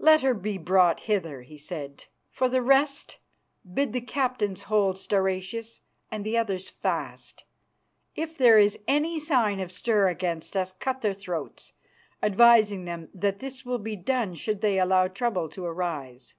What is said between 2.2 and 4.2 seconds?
"For the rest, bid the